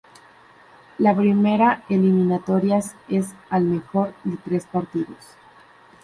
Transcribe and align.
La 0.97 1.15
primera 1.15 1.83
eliminatorias 1.87 2.95
es 3.07 3.35
al 3.51 3.65
mejor 3.65 4.15
de 4.23 4.35
tres 4.43 4.65
partidos. 4.65 5.37